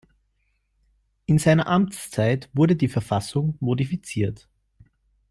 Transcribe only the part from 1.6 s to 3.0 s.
Amtszeit wurde die